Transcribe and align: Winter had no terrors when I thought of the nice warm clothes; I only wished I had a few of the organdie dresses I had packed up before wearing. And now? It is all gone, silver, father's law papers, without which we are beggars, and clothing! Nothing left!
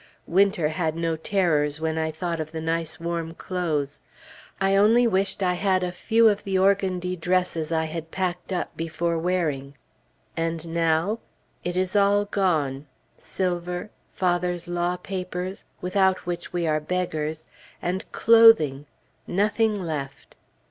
Winter 0.25 0.69
had 0.69 0.95
no 0.95 1.15
terrors 1.15 1.79
when 1.79 1.95
I 1.95 2.09
thought 2.09 2.39
of 2.39 2.51
the 2.51 2.59
nice 2.59 2.99
warm 2.99 3.35
clothes; 3.35 4.01
I 4.59 4.75
only 4.75 5.05
wished 5.05 5.43
I 5.43 5.53
had 5.53 5.83
a 5.83 5.91
few 5.91 6.27
of 6.27 6.43
the 6.43 6.55
organdie 6.57 7.15
dresses 7.15 7.71
I 7.71 7.83
had 7.85 8.09
packed 8.09 8.51
up 8.51 8.75
before 8.75 9.19
wearing. 9.19 9.75
And 10.35 10.69
now? 10.69 11.19
It 11.63 11.77
is 11.77 11.95
all 11.95 12.25
gone, 12.25 12.87
silver, 13.19 13.91
father's 14.11 14.67
law 14.67 14.97
papers, 14.97 15.65
without 15.81 16.25
which 16.25 16.51
we 16.51 16.65
are 16.65 16.79
beggars, 16.79 17.45
and 17.79 18.11
clothing! 18.11 18.87
Nothing 19.27 19.79
left! 19.79 20.35